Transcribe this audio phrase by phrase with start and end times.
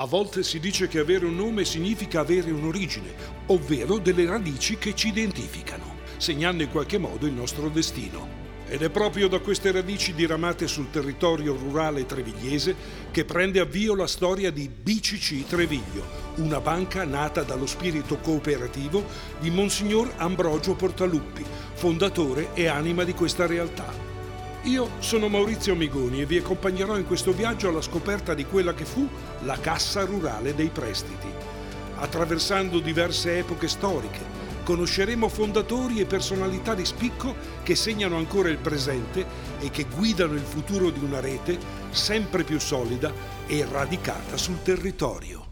[0.00, 3.12] A volte si dice che avere un nome significa avere un'origine,
[3.46, 8.46] ovvero delle radici che ci identificano, segnando in qualche modo il nostro destino.
[8.68, 12.76] Ed è proprio da queste radici diramate sul territorio rurale trevigliese
[13.10, 16.06] che prende avvio la storia di BCC Treviglio,
[16.36, 19.04] una banca nata dallo spirito cooperativo
[19.40, 24.07] di Monsignor Ambrogio Portaluppi, fondatore e anima di questa realtà.
[24.62, 28.84] Io sono Maurizio Migoni e vi accompagnerò in questo viaggio alla scoperta di quella che
[28.84, 29.08] fu
[29.42, 31.28] la Cassa Rurale dei Prestiti.
[31.96, 34.20] Attraversando diverse epoche storiche,
[34.64, 39.24] conosceremo fondatori e personalità di spicco che segnano ancora il presente
[39.60, 41.58] e che guidano il futuro di una rete
[41.90, 43.12] sempre più solida
[43.46, 45.47] e radicata sul territorio.